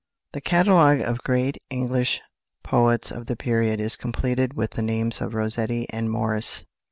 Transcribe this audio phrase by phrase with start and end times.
[0.31, 2.21] The catalogue of great English
[2.63, 6.65] poets of the period is completed with the names of Rossetti and Morris.